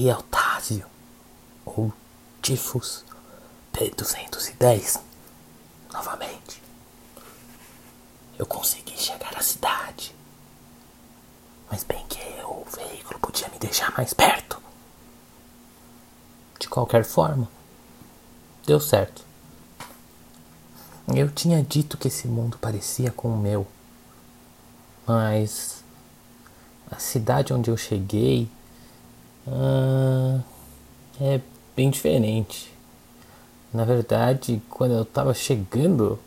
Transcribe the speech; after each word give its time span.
aqui 0.00 0.08
é 0.08 0.16
Otávio, 0.16 0.86
ou 1.66 1.92
Tifus 2.40 3.04
P210, 3.74 5.00
novamente. 5.92 6.62
Eu 8.38 8.46
consegui 8.46 8.96
chegar 8.96 9.36
à 9.36 9.42
cidade. 9.42 10.14
Mas 11.70 11.84
bem 11.84 12.02
que 12.08 12.18
o 12.44 12.64
veículo 12.64 13.20
podia 13.20 13.48
me 13.48 13.58
deixar 13.58 13.92
mais 13.94 14.14
perto. 14.14 14.60
De 16.58 16.66
qualquer 16.68 17.04
forma, 17.04 17.46
deu 18.66 18.80
certo. 18.80 19.22
Eu 21.14 21.30
tinha 21.30 21.62
dito 21.62 21.98
que 21.98 22.08
esse 22.08 22.26
mundo 22.26 22.56
parecia 22.58 23.10
com 23.10 23.28
o 23.28 23.38
meu, 23.38 23.66
mas 25.06 25.84
a 26.90 26.98
cidade 26.98 27.52
onde 27.52 27.70
eu 27.70 27.76
cheguei 27.76 28.50
uh, 29.46 30.42
é 31.20 31.40
bem 31.76 31.90
diferente. 31.90 32.72
Na 33.72 33.84
verdade, 33.84 34.60
quando 34.68 34.92
eu 34.92 35.02
estava 35.02 35.32
chegando, 35.32 36.18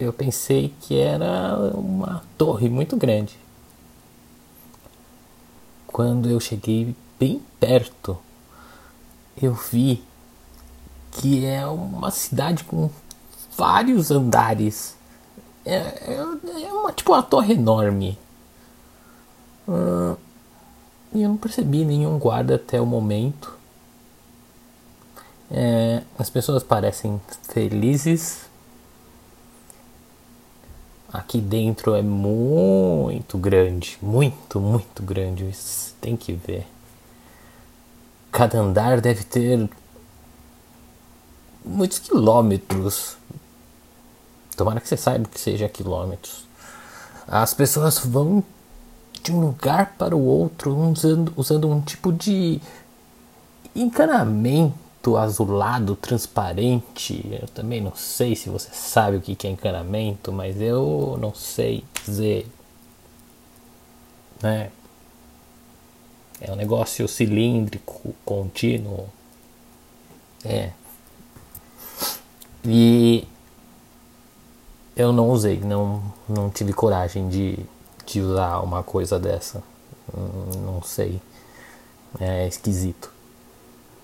eu 0.00 0.12
pensei 0.12 0.74
que 0.80 0.98
era 0.98 1.56
uma 1.74 2.22
torre 2.38 2.68
muito 2.68 2.96
grande. 2.96 3.36
Quando 5.86 6.30
eu 6.30 6.40
cheguei 6.40 6.96
bem 7.18 7.42
perto, 7.60 8.18
eu 9.40 9.52
vi 9.52 10.02
que 11.12 11.44
é 11.44 11.66
uma 11.66 12.10
cidade 12.10 12.64
com 12.64 12.90
vários 13.56 14.10
andares. 14.10 14.96
É, 15.64 15.76
é, 15.76 16.14
é 16.64 16.72
uma, 16.72 16.92
tipo 16.92 17.12
uma 17.12 17.22
torre 17.22 17.54
enorme. 17.54 18.18
Uh, 19.68 20.16
e 21.14 21.22
eu 21.22 21.28
não 21.28 21.36
percebi 21.36 21.84
nenhum 21.84 22.18
guarda 22.18 22.54
até 22.54 22.80
o 22.80 22.86
momento. 22.86 23.58
É, 25.50 26.02
as 26.18 26.30
pessoas 26.30 26.62
parecem 26.62 27.20
felizes. 27.42 28.46
Aqui 31.12 31.38
dentro 31.42 31.94
é 31.94 32.00
muito 32.00 33.36
grande, 33.36 33.98
muito, 34.00 34.58
muito 34.58 35.02
grande. 35.02 35.46
Isso 35.48 35.94
tem 36.00 36.16
que 36.16 36.32
ver. 36.32 36.66
Cada 38.30 38.58
andar 38.58 38.98
deve 39.02 39.24
ter 39.24 39.68
muitos 41.62 41.98
quilômetros. 41.98 43.18
Tomara 44.56 44.80
que 44.80 44.88
você 44.88 44.96
saiba 44.96 45.28
que 45.28 45.38
seja 45.38 45.68
quilômetros. 45.68 46.46
As 47.28 47.52
pessoas 47.52 47.98
vão 47.98 48.42
de 49.22 49.32
um 49.32 49.40
lugar 49.40 49.94
para 49.96 50.16
o 50.16 50.24
outro 50.24 50.76
usando, 50.76 51.32
usando 51.36 51.68
um 51.68 51.80
tipo 51.80 52.12
de 52.12 52.60
encanamento 53.74 55.16
azulado 55.16 55.94
transparente. 55.96 57.24
Eu 57.40 57.48
também 57.48 57.80
não 57.80 57.94
sei 57.94 58.34
se 58.34 58.48
você 58.48 58.70
sabe 58.72 59.16
o 59.16 59.20
que 59.20 59.46
é 59.46 59.50
encanamento, 59.50 60.32
mas 60.32 60.60
eu 60.60 61.16
não 61.20 61.34
sei 61.34 61.84
dizer. 62.04 62.46
Né? 64.42 64.70
É 66.40 66.50
um 66.50 66.56
negócio 66.56 67.06
cilíndrico, 67.06 68.14
contínuo. 68.24 69.08
É. 70.44 70.72
E 72.64 73.26
eu 74.96 75.12
não 75.12 75.30
usei, 75.30 75.60
não, 75.60 76.02
não 76.28 76.50
tive 76.50 76.72
coragem 76.72 77.28
de 77.28 77.58
de 78.06 78.20
usar 78.20 78.60
uma 78.60 78.82
coisa 78.82 79.18
dessa. 79.18 79.62
Hum, 80.16 80.60
não 80.64 80.82
sei. 80.82 81.20
É 82.20 82.46
esquisito. 82.46 83.10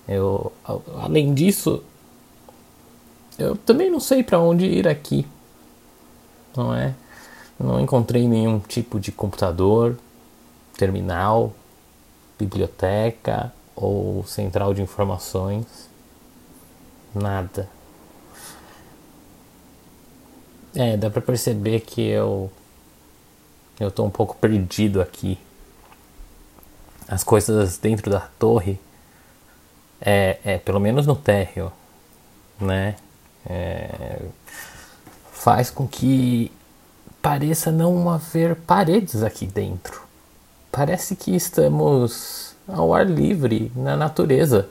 Eu, 0.07 0.51
além 1.01 1.33
disso, 1.33 1.83
eu 3.37 3.55
também 3.55 3.91
não 3.91 3.99
sei 3.99 4.23
para 4.23 4.39
onde 4.39 4.65
ir 4.65 4.87
aqui. 4.87 5.27
Não 6.55 6.73
é? 6.73 6.95
Não 7.59 7.79
encontrei 7.79 8.27
nenhum 8.27 8.59
tipo 8.59 8.99
de 8.99 9.11
computador, 9.11 9.97
terminal, 10.75 11.53
biblioteca 12.37 13.53
ou 13.75 14.25
central 14.25 14.73
de 14.73 14.81
informações. 14.81 15.65
Nada. 17.13 17.69
É, 20.75 20.95
dá 20.97 21.09
para 21.09 21.21
perceber 21.21 21.81
que 21.81 22.01
eu 22.01 22.51
eu 23.79 23.87
estou 23.87 24.05
um 24.05 24.09
pouco 24.09 24.35
perdido 24.35 25.01
aqui. 25.01 25.37
As 27.07 27.23
coisas 27.23 27.77
dentro 27.77 28.11
da 28.11 28.19
torre, 28.37 28.79
é, 30.01 30.39
é 30.43 30.57
pelo 30.57 30.79
menos 30.79 31.07
no 31.07 31.15
térreo, 31.15 31.71
né? 32.59 32.95
É, 33.45 34.21
faz 35.31 35.69
com 35.69 35.87
que 35.87 36.51
pareça 37.21 37.71
não 37.71 38.09
haver 38.09 38.55
paredes 38.55 39.23
aqui 39.23 39.45
dentro. 39.45 40.01
Parece 40.71 41.15
que 41.15 41.35
estamos 41.35 42.55
ao 42.67 42.93
ar 42.93 43.05
livre, 43.05 43.71
na 43.75 43.95
natureza. 43.97 44.69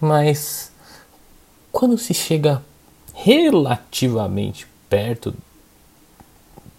Mas 0.00 0.72
quando 1.70 1.96
se 1.96 2.12
chega 2.12 2.62
relativamente 3.14 4.66
perto 4.88 5.34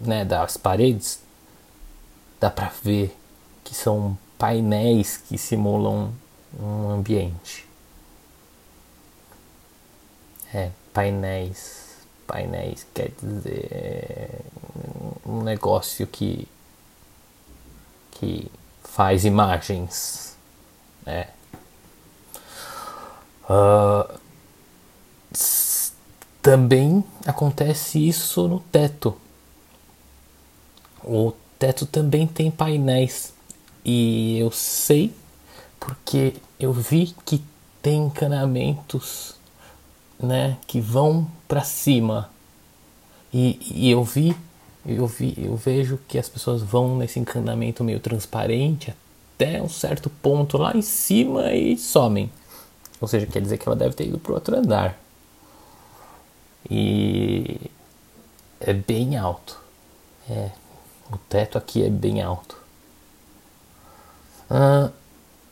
né, 0.06 0.24
das 0.24 0.56
paredes, 0.56 1.20
dá 2.40 2.50
para 2.50 2.70
ver 2.82 3.16
que 3.62 3.74
são 3.74 4.16
painéis 4.38 5.16
que 5.16 5.38
simulam 5.38 6.12
um 6.58 6.90
ambiente. 6.90 7.66
É, 10.52 10.70
painéis. 10.92 11.82
Painéis 12.26 12.86
quer 12.94 13.10
dizer 13.20 14.30
um 15.26 15.42
negócio 15.42 16.06
que 16.06 16.48
que 18.12 18.50
faz 18.82 19.24
imagens. 19.24 20.36
Uh, 23.48 24.18
também 26.40 27.04
acontece 27.26 28.06
isso 28.06 28.46
no 28.48 28.60
teto. 28.60 29.16
O 31.04 31.32
teto 31.58 31.86
também 31.86 32.26
tem 32.26 32.50
painéis 32.50 33.32
e 33.84 34.38
eu 34.38 34.50
sei 34.50 35.12
porque 35.78 36.34
eu 36.58 36.72
vi 36.72 37.14
que 37.24 37.42
tem 37.82 38.06
encanamentos, 38.06 39.34
né, 40.18 40.56
que 40.66 40.80
vão 40.80 41.30
para 41.46 41.62
cima. 41.62 42.30
E, 43.32 43.58
e 43.74 43.90
eu 43.90 44.02
vi, 44.02 44.34
eu 44.86 45.06
vi, 45.06 45.34
eu 45.36 45.54
vejo 45.56 45.98
que 46.08 46.18
as 46.18 46.28
pessoas 46.28 46.62
vão 46.62 46.96
nesse 46.96 47.18
encanamento 47.18 47.84
meio 47.84 48.00
transparente 48.00 48.94
até 49.34 49.60
um 49.60 49.68
certo 49.68 50.08
ponto 50.08 50.56
lá 50.56 50.74
em 50.74 50.82
cima 50.82 51.52
e 51.52 51.76
somem. 51.76 52.30
Ou 53.00 53.08
seja, 53.08 53.26
quer 53.26 53.42
dizer 53.42 53.58
que 53.58 53.68
ela 53.68 53.76
deve 53.76 53.94
ter 53.94 54.06
ido 54.06 54.18
para 54.18 54.32
outro 54.32 54.56
andar. 54.56 54.98
E 56.70 57.60
é 58.60 58.72
bem 58.72 59.16
alto. 59.18 59.60
É, 60.30 60.50
o 61.12 61.18
teto 61.28 61.58
aqui 61.58 61.84
é 61.84 61.90
bem 61.90 62.22
alto. 62.22 62.56
Ah, 64.48 64.90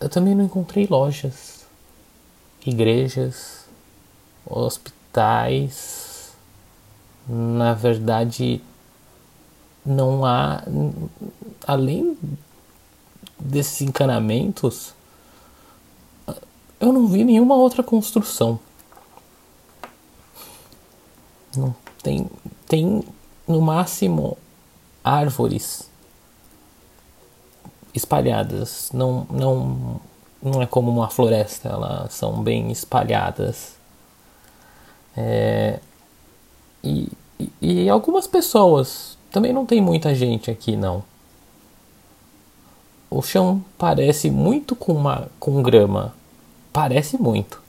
eu 0.01 0.09
também 0.09 0.35
não 0.35 0.45
encontrei 0.45 0.87
lojas, 0.87 1.67
igrejas, 2.65 3.67
hospitais. 4.45 6.33
Na 7.29 7.73
verdade, 7.73 8.61
não 9.87 10.25
há, 10.25 10.63
além 11.67 12.19
desses 13.39 13.81
encanamentos, 13.81 14.93
eu 16.81 16.93
não 16.93 17.07
vi 17.07 17.23
nenhuma 17.25 17.55
outra 17.55 17.83
construção. 17.83 18.59
Não 21.57 21.75
tem, 22.03 22.29
tem 22.67 23.05
no 23.47 23.61
máximo 23.61 24.37
árvores 25.05 25.91
espalhadas. 27.95 28.91
Não, 28.93 29.27
não, 29.31 30.01
não 30.43 30.63
é 30.63 30.67
como 30.67 30.91
uma 30.91 31.09
floresta, 31.09 31.69
elas 31.69 32.15
são 32.15 32.43
bem 32.43 32.71
espalhadas. 32.71 33.77
É, 35.17 35.79
e, 36.83 37.11
e, 37.61 37.89
algumas 37.89 38.27
pessoas. 38.27 39.19
Também 39.31 39.53
não 39.53 39.65
tem 39.65 39.81
muita 39.81 40.15
gente 40.15 40.51
aqui, 40.51 40.77
não. 40.77 41.03
O 43.09 43.23
chão 43.23 43.65
parece 43.79 44.31
muito 44.31 44.77
com, 44.77 44.93
uma, 44.93 45.29
com 45.41 45.63
grama. 45.63 46.15
Parece 46.73 47.17
muito. 47.17 47.63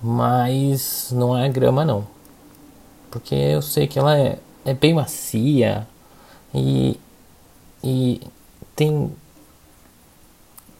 Mas 0.00 1.10
não 1.12 1.36
é 1.36 1.48
grama, 1.48 1.84
não. 1.84 2.06
Porque 3.10 3.34
eu 3.34 3.62
sei 3.62 3.86
que 3.86 3.98
ela 3.98 4.16
é, 4.16 4.38
é 4.64 4.74
bem 4.74 4.94
macia 4.94 5.86
e, 6.54 6.98
e 7.82 8.20
tem 8.74 9.12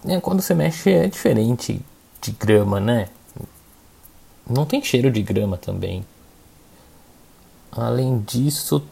é, 0.06 0.20
quando 0.20 0.42
você 0.42 0.54
mexe 0.54 0.90
é 0.90 1.06
diferente 1.06 1.80
de 2.20 2.32
grama, 2.32 2.80
né? 2.80 3.08
Não 4.48 4.66
tem 4.66 4.82
cheiro 4.82 5.10
de 5.10 5.22
grama 5.22 5.56
também. 5.56 6.04
Além 7.70 8.20
disso, 8.20 8.82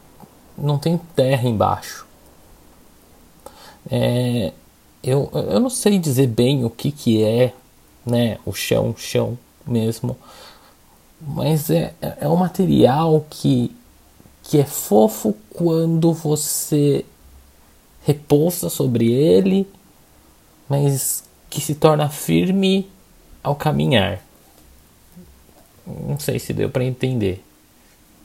não 0.57 0.79
tem 0.79 0.97
terra 1.15 1.49
embaixo. 1.49 2.07
É, 3.91 4.53
eu, 5.03 5.31
eu 5.33 5.59
não 5.59 5.71
sei 5.71 5.99
dizer 5.99 6.29
bem 6.29 6.65
o 6.65 6.71
que, 6.71 6.93
que 6.93 7.23
é 7.23 7.53
né, 8.05 8.39
o 8.45 8.53
chão, 8.53 8.95
chão 8.97 9.39
mesmo, 9.67 10.17
mas 11.21 11.71
é, 11.71 11.95
é 12.01 12.29
um 12.29 12.37
material 12.37 13.25
que, 13.29 13.75
que 14.51 14.59
é 14.59 14.65
fofo 14.65 15.33
quando 15.49 16.13
você 16.13 17.05
repousa 18.05 18.69
sobre 18.69 19.09
ele, 19.09 19.65
mas 20.69 21.23
que 21.49 21.61
se 21.61 21.77
torna 21.77 22.09
firme 22.09 22.91
ao 23.45 23.55
caminhar. 23.55 24.21
Não 25.87 26.19
sei 26.19 26.41
se 26.41 26.53
deu 26.53 26.69
para 26.69 26.83
entender. 26.83 27.45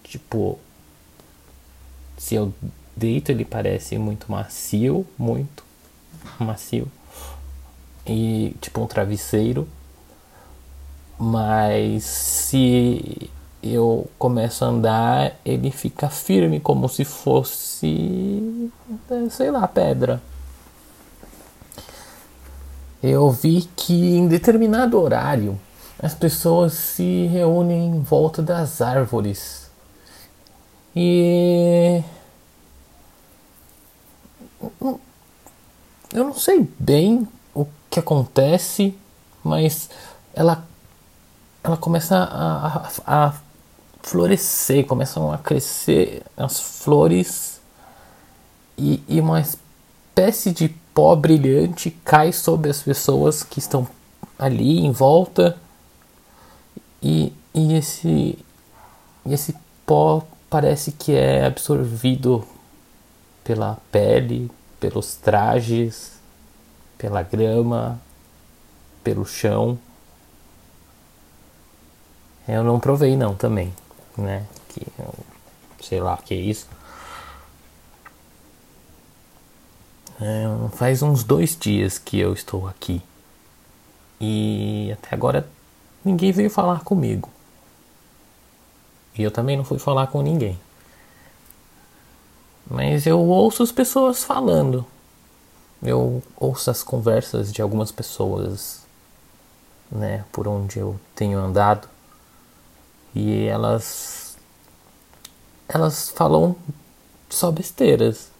Tipo, 0.03 0.57
se 2.17 2.33
eu 2.33 2.51
deito 2.97 3.31
ele 3.31 3.45
parece 3.45 3.95
muito 3.99 4.31
macio, 4.31 5.05
muito 5.19 5.63
macio 6.39 6.91
e 8.03 8.55
tipo 8.59 8.81
um 8.81 8.87
travesseiro. 8.87 9.69
Mas 11.19 12.03
se 12.03 13.29
eu 13.73 14.07
começo 14.19 14.63
a 14.63 14.67
andar, 14.67 15.33
ele 15.45 15.71
fica 15.71 16.09
firme 16.09 16.59
como 16.59 16.87
se 16.87 17.03
fosse, 17.03 18.71
sei 19.31 19.51
lá, 19.51 19.67
pedra. 19.67 20.21
Eu 23.01 23.29
vi 23.31 23.69
que 23.75 23.93
em 23.93 24.27
determinado 24.27 24.99
horário 24.99 25.59
as 25.99 26.13
pessoas 26.13 26.73
se 26.73 27.27
reúnem 27.27 27.87
em 27.87 28.01
volta 28.01 28.41
das 28.41 28.81
árvores. 28.81 29.69
E 30.95 32.03
eu 36.13 36.23
não 36.23 36.33
sei 36.33 36.69
bem 36.79 37.27
o 37.53 37.65
que 37.89 37.99
acontece, 37.99 38.97
mas 39.43 39.89
ela 40.33 40.65
ela 41.63 41.77
começa 41.77 42.15
a, 42.15 42.89
a, 43.07 43.27
a 43.27 43.33
florescer, 44.05 44.85
começam 44.85 45.31
a 45.31 45.37
crescer 45.37 46.21
as 46.37 46.59
flores 46.59 47.59
e, 48.77 49.03
e 49.07 49.19
uma 49.19 49.41
espécie 49.41 50.51
de 50.51 50.69
pó 50.93 51.15
brilhante 51.15 51.89
cai 51.89 52.31
sobre 52.31 52.69
as 52.69 52.81
pessoas 52.81 53.43
que 53.43 53.57
estão 53.57 53.87
ali 54.37 54.85
em 54.85 54.91
volta 54.91 55.57
e, 57.01 57.33
e 57.53 57.73
esse 57.73 58.37
esse 59.25 59.55
pó 59.87 60.23
parece 60.51 60.91
que 60.91 61.13
é 61.13 61.43
absorvido 61.43 62.47
pela 63.43 63.77
pele, 63.91 64.51
pelos 64.79 65.15
trajes, 65.15 66.19
pela 66.95 67.23
grama, 67.23 67.99
pelo 69.03 69.25
chão. 69.25 69.79
Eu 72.47 72.63
não 72.63 72.79
provei 72.79 73.17
não 73.17 73.33
também, 73.33 73.73
né? 74.17 74.45
Que 74.69 74.85
sei 75.81 75.99
lá 75.99 76.17
que 76.17 76.33
é 76.33 76.37
isso. 76.37 76.67
É, 80.19 80.45
faz 80.75 81.01
uns 81.01 81.23
dois 81.23 81.57
dias 81.57 81.97
que 81.97 82.17
eu 82.17 82.33
estou 82.33 82.67
aqui 82.67 83.01
e 84.19 84.91
até 84.93 85.13
agora 85.13 85.47
ninguém 86.03 86.31
veio 86.31 86.49
falar 86.49 86.83
comigo. 86.83 87.29
E 89.17 89.23
eu 89.23 89.31
também 89.31 89.57
não 89.57 89.63
fui 89.63 89.79
falar 89.79 90.07
com 90.07 90.21
ninguém. 90.21 90.59
Mas 92.69 93.05
eu 93.05 93.19
ouço 93.19 93.63
as 93.63 93.71
pessoas 93.71 94.23
falando. 94.23 94.85
Eu 95.81 96.23
ouço 96.35 96.71
as 96.71 96.81
conversas 96.81 97.51
de 97.51 97.61
algumas 97.61 97.91
pessoas, 97.91 98.81
né, 99.91 100.25
por 100.31 100.47
onde 100.47 100.79
eu 100.79 100.99
tenho 101.13 101.37
andado. 101.37 101.87
E 103.15 103.45
elas 103.45 104.37
elas 105.67 106.09
falam 106.09 106.55
só 107.29 107.51
besteiras. 107.51 108.31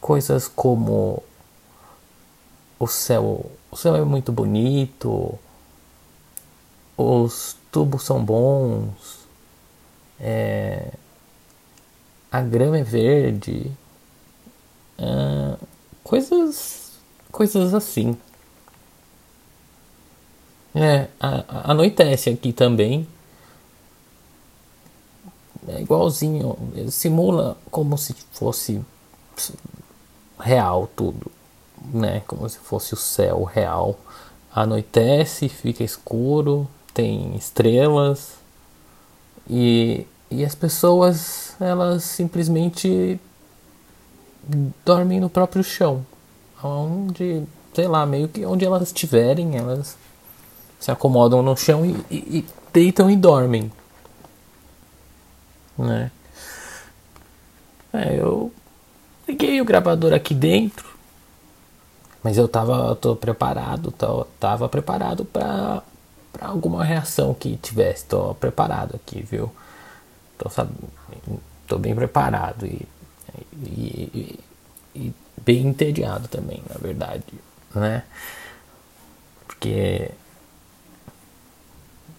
Coisas 0.00 0.48
como 0.48 1.22
o 2.78 2.86
céu, 2.88 3.50
o 3.70 3.76
céu 3.76 3.94
é 3.94 4.04
muito 4.04 4.32
bonito, 4.32 5.38
os 6.96 7.56
tubos 7.70 8.02
são 8.02 8.24
bons, 8.24 9.20
é, 10.18 10.92
a 12.32 12.40
grama 12.40 12.78
é 12.78 12.82
verde, 12.82 13.70
uh, 14.98 15.66
coisas, 16.02 16.98
coisas 17.30 17.72
assim. 17.72 18.16
É, 20.74 21.08
a, 21.20 21.44
a, 21.48 21.70
anoitece 21.72 22.30
aqui 22.30 22.52
também. 22.52 23.06
É 25.68 25.80
igualzinho, 25.80 26.56
simula 26.90 27.56
como 27.70 27.96
se 27.96 28.14
fosse 28.32 28.80
real 30.38 30.88
tudo, 30.96 31.30
né? 31.92 32.22
Como 32.26 32.48
se 32.48 32.58
fosse 32.58 32.94
o 32.94 32.96
céu 32.96 33.44
real. 33.44 33.96
Anoitece, 34.52 35.48
fica 35.48 35.84
escuro, 35.84 36.68
tem 36.92 37.34
estrelas 37.36 38.34
e 39.48 40.06
e 40.32 40.46
as 40.46 40.54
pessoas, 40.54 41.54
elas 41.60 42.04
simplesmente 42.04 43.20
dormem 44.82 45.20
no 45.20 45.28
próprio 45.28 45.62
chão. 45.62 46.06
Onde, 46.64 47.42
sei 47.74 47.86
lá, 47.86 48.06
meio 48.06 48.28
que 48.28 48.46
onde 48.46 48.64
elas 48.64 48.84
estiverem, 48.84 49.58
elas 49.58 49.94
se 50.80 50.90
acomodam 50.90 51.42
no 51.42 51.54
chão 51.54 51.84
e, 51.84 51.90
e, 52.10 52.38
e 52.38 52.46
deitam 52.72 53.10
e 53.10 53.16
dormem. 53.16 53.70
Né? 55.78 56.10
É, 57.92 58.18
eu 58.18 58.52
liguei 59.28 59.60
o 59.60 59.64
gravador 59.64 60.12
aqui 60.12 60.34
dentro, 60.34 60.88
mas 62.22 62.38
eu 62.38 62.48
tava 62.48 62.94
tô 62.96 63.14
preparado, 63.16 63.90
tô, 63.92 64.24
tava 64.38 64.68
preparado 64.68 65.24
para 65.24 65.82
alguma 66.40 66.84
reação 66.84 67.34
que 67.34 67.56
tivesse, 67.56 68.06
tô 68.06 68.34
preparado 68.34 68.96
aqui, 68.96 69.22
viu? 69.22 69.52
Tô, 70.38 70.48
sabe, 70.48 70.72
tô 71.66 71.78
bem 71.78 71.94
preparado 71.94 72.66
e, 72.66 72.86
e, 73.54 74.10
e, 74.14 74.40
e 74.94 75.14
bem 75.42 75.66
entediado 75.66 76.28
também, 76.28 76.62
na 76.68 76.78
verdade, 76.80 77.24
né? 77.74 78.04
Porque 79.46 80.10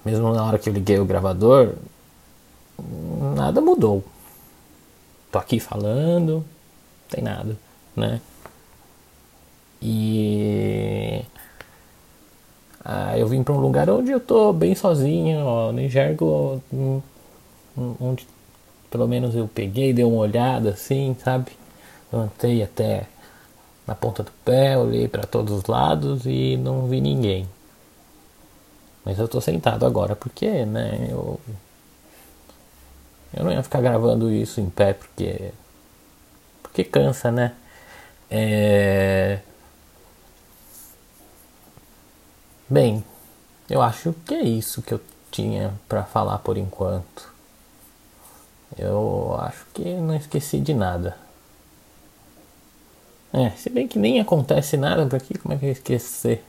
mesmo 0.06 0.34
na 0.34 0.44
hora 0.44 0.60
que 0.60 0.70
eu 0.70 0.74
liguei 0.74 1.00
o 1.00 1.06
gravador, 1.06 1.76
nada 3.44 3.62
mudou. 3.62 4.04
Tô 5.32 5.38
aqui 5.38 5.60
falando, 5.60 6.36
não 6.36 6.46
tem 7.10 7.24
nada, 7.24 7.58
né? 7.96 8.22
E 9.82 11.22
ah, 12.86 13.18
eu 13.18 13.28
vim 13.28 13.44
para 13.44 13.54
um 13.54 13.60
lugar 13.60 13.90
onde 13.90 14.12
eu 14.12 14.20
tô 14.20 14.54
bem 14.54 14.76
sozinho, 14.76 15.46
ó, 15.46 15.72
não 15.72 15.82
enxergo 15.82 16.62
onde 18.00 18.26
pelo 18.90 19.08
menos 19.08 19.36
eu 19.36 19.48
peguei, 19.48 19.92
dei 19.92 20.06
uma 20.06 20.18
olhada 20.18 20.70
assim, 20.70 21.16
sabe? 21.24 21.52
Levantei 22.12 22.62
até 22.64 23.08
na 23.88 23.96
ponta 23.96 24.24
do 24.24 24.32
pé, 24.46 24.78
olhei 24.78 25.08
para 25.08 25.24
todos 25.24 25.54
os 25.54 25.66
lados 25.66 26.26
e 26.26 26.56
não 26.58 26.88
vi 26.88 27.02
ninguém. 27.02 27.48
Mas 29.04 29.20
eu 29.20 29.28
tô 29.28 29.42
sentado 29.42 29.86
agora 29.86 30.16
porque, 30.16 30.66
né, 30.66 31.08
eu 31.12 31.40
eu 33.34 33.44
não 33.44 33.52
ia 33.52 33.64
ficar 33.64 33.82
gravando 33.82 34.32
isso 34.32 34.62
em 34.62 34.70
pé 34.70 34.94
porque 34.94 35.52
porque 36.62 36.84
cansa, 36.84 37.32
né? 37.32 37.54
É... 38.30 39.40
Bem, 42.68 43.04
eu 43.70 43.82
acho 43.82 44.14
que 44.26 44.34
é 44.34 44.42
isso 44.42 44.82
que 44.82 44.94
eu 44.94 45.02
tinha 45.30 45.74
para 45.88 46.04
falar 46.04 46.40
por 46.40 46.58
enquanto. 46.58 47.32
Eu 48.78 49.36
acho 49.40 49.66
que 49.74 49.84
não 49.84 50.16
esqueci 50.16 50.60
de 50.60 50.74
nada. 50.74 51.16
É, 53.32 53.50
se 53.52 53.70
bem 53.70 53.88
que 53.88 54.00
nem 54.00 54.20
acontece 54.20 54.78
nada 54.78 55.06
por 55.06 55.16
aqui, 55.18 55.38
como 55.38 55.54
é 55.54 55.58
que 55.58 55.66
eu 55.66 55.70
ia 55.70 55.74
esquecer? 55.74 56.44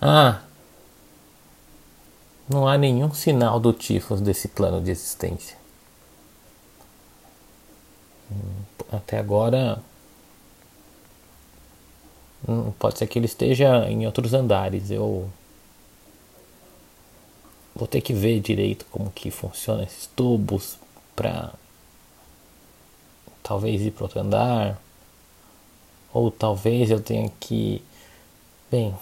Ah! 0.00 0.40
Não 2.48 2.66
há 2.66 2.78
nenhum 2.78 3.12
sinal 3.12 3.60
do 3.60 3.72
tifos 3.72 4.20
desse 4.20 4.48
plano 4.48 4.80
de 4.80 4.90
existência. 4.90 5.56
Até 8.90 9.18
agora. 9.18 9.82
Pode 12.78 12.98
ser 12.98 13.06
que 13.06 13.18
ele 13.18 13.26
esteja 13.26 13.88
em 13.90 14.06
outros 14.06 14.32
andares. 14.32 14.90
Eu 14.90 15.30
vou 17.74 17.86
ter 17.86 18.00
que 18.00 18.12
ver 18.12 18.40
direito 18.40 18.86
como 18.90 19.10
que 19.10 19.30
funciona 19.30 19.82
esses 19.82 20.06
tubos 20.06 20.78
para 21.14 21.52
talvez 23.42 23.80
ir 23.82 23.92
para 23.92 24.04
outro 24.04 24.20
andar 24.20 24.78
ou 26.12 26.30
talvez 26.30 26.90
eu 26.90 27.00
tenha 27.00 27.30
que 27.40 27.82
bem 28.70 28.94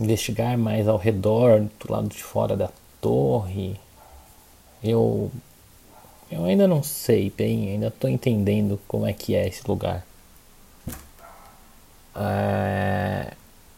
investigar 0.00 0.56
mais 0.56 0.88
ao 0.88 0.96
redor 0.96 1.60
do 1.60 1.92
lado 1.92 2.08
de 2.08 2.22
fora 2.22 2.56
da 2.56 2.70
torre. 3.00 3.78
Eu 4.82 5.30
eu 6.30 6.44
ainda 6.44 6.66
não 6.66 6.82
sei 6.82 7.30
bem 7.30 7.70
ainda 7.70 7.88
estou 7.88 8.08
entendendo 8.08 8.80
como 8.86 9.06
é 9.06 9.12
que 9.12 9.34
é 9.34 9.46
esse 9.48 9.66
lugar. 9.66 10.06
É, 12.14 13.32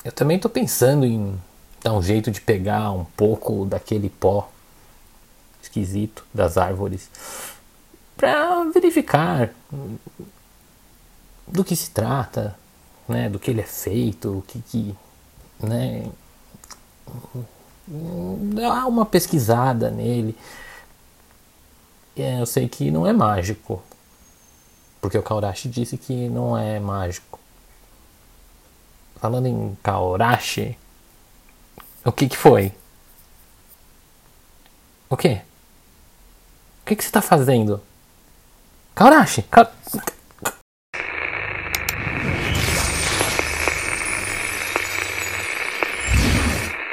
eu 0.04 0.12
também 0.12 0.36
estou 0.36 0.50
pensando 0.50 1.04
em 1.04 1.38
dar 1.82 1.92
um 1.92 2.02
jeito 2.02 2.30
de 2.30 2.40
pegar 2.40 2.90
um 2.92 3.04
pouco 3.04 3.64
daquele 3.64 4.08
pó 4.08 4.48
esquisito 5.62 6.24
das 6.32 6.56
árvores 6.56 7.10
para 8.16 8.64
verificar 8.70 9.50
do 11.46 11.64
que 11.64 11.74
se 11.74 11.90
trata, 11.90 12.56
né, 13.08 13.28
do 13.28 13.38
que 13.38 13.50
ele 13.50 13.60
é 13.60 13.66
feito, 13.66 14.38
o 14.38 14.42
que, 14.42 14.60
que 14.60 14.94
né, 15.62 16.10
dá 17.86 18.86
uma 18.86 19.06
pesquisada 19.06 19.90
nele. 19.90 20.36
É, 22.16 22.40
eu 22.40 22.46
sei 22.46 22.68
que 22.68 22.90
não 22.90 23.06
é 23.06 23.12
mágico, 23.12 23.82
porque 25.00 25.16
o 25.16 25.22
Kaurashi 25.22 25.68
disse 25.68 25.96
que 25.96 26.28
não 26.28 26.56
é 26.56 26.78
mágico. 26.78 27.38
Falando 29.16 29.46
em 29.46 29.78
Kaurashi, 29.82 30.76
o 32.04 32.12
que 32.12 32.28
que 32.28 32.36
foi? 32.36 32.72
O 35.08 35.16
que? 35.16 35.28
O 35.28 36.84
que 36.84 36.96
que 36.96 37.02
você 37.02 37.08
está 37.08 37.22
fazendo? 37.22 37.80
Kaurashi! 38.94 39.42
Ka... 39.42 39.70